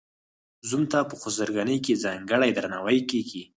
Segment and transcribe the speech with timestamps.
[0.69, 3.43] زوم ته په خسرګنۍ کې ځانګړی درناوی کیږي.